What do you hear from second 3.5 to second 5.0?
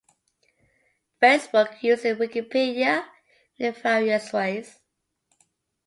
in various ways.